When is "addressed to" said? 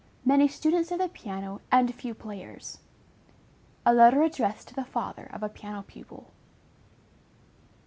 4.23-4.73